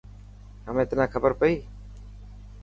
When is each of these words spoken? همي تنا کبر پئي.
همي 0.67 0.83
تنا 0.89 1.05
کبر 1.13 1.31
پئي. 1.39 1.55